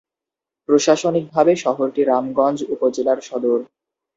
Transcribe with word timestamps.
প্রশাসনিকভাবে 0.69 1.53
শহরটি 1.55 2.01
রামগঞ্জ 2.03 2.59
উপজেলার 2.73 3.19
সদর। 3.21 3.59